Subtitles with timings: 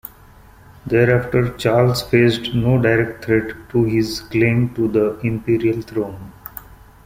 [0.87, 6.31] Thereafter, Charles faced no direct threat to his claim to the Imperial throne.